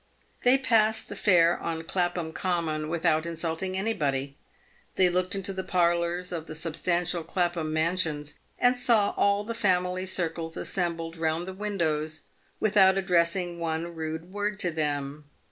They 0.41 0.57
passed 0.57 1.09
the 1.09 1.15
fair 1.15 1.59
on 1.59 1.83
Clapham 1.83 2.33
common 2.33 2.89
with 2.89 3.05
out 3.05 3.27
insulting 3.27 3.77
anybody; 3.77 4.35
they 4.95 5.09
looked 5.09 5.35
into 5.35 5.53
the 5.53 5.63
parlours 5.63 6.31
of 6.31 6.47
the 6.47 6.55
sub 6.55 6.73
stantial 6.73 7.23
Clapham 7.23 7.71
mansions, 7.71 8.39
and 8.57 8.75
saw 8.75 9.11
all 9.11 9.43
the 9.43 9.53
family 9.53 10.07
circles 10.07 10.57
assembled 10.57 11.17
round 11.17 11.47
the 11.47 11.53
windows 11.53 12.23
without 12.59 12.97
addressing 12.97 13.59
one 13.59 13.93
rude 13.93 14.21
w 14.21 14.37
r 14.39 14.43
ord 14.45 14.57
to 14.61 14.71
them. 14.71 15.25